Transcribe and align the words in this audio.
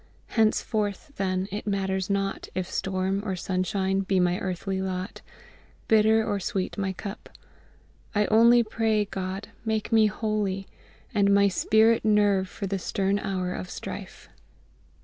Henceforth, 0.41 1.11
then, 1.17 1.47
it 1.51 1.67
matters 1.67 2.09
not, 2.09 2.47
if 2.55 2.67
storm 2.67 3.21
or 3.23 3.35
sunshine 3.35 3.99
be 3.99 4.19
my 4.19 4.39
earthly 4.39 4.81
lot, 4.81 5.21
bitter 5.87 6.27
or 6.27 6.39
sweet 6.39 6.75
my 6.75 6.91
cup; 6.91 7.29
I 8.15 8.25
only 8.31 8.63
pray, 8.63 9.05
GOD, 9.05 9.49
make 9.63 9.91
me 9.91 10.07
holy, 10.07 10.65
And 11.13 11.31
my 11.31 11.49
spirit 11.49 12.03
nerve 12.03 12.49
for 12.49 12.65
the 12.65 12.79
stern 12.79 13.19
hour 13.19 13.53
of 13.53 13.69
strife." 13.69 14.27